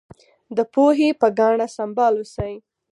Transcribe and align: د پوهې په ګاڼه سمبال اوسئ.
د 0.57 0.59
پوهې 0.73 1.09
په 1.21 1.27
ګاڼه 1.39 1.67
سمبال 1.77 2.13
اوسئ. 2.17 2.53